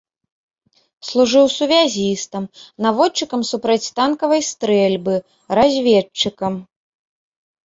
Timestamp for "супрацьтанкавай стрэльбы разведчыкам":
3.51-6.53